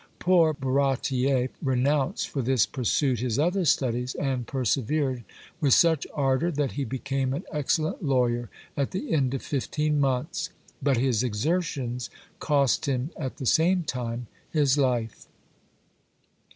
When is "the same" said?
13.37-13.83